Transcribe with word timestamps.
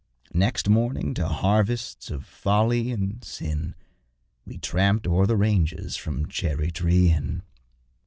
Next 0.33 0.67
morning 0.67 1.13
to 1.13 1.27
harvests 1.27 2.09
of 2.09 2.25
folly 2.25 2.89
and 2.89 3.23
sin 3.23 3.75
We 4.47 4.57
tramped 4.57 5.05
o'er 5.05 5.27
the 5.27 5.37
ranges 5.37 5.95
from 5.95 6.27
Cherry 6.27 6.71
tree 6.71 7.11
Inn. 7.11 7.43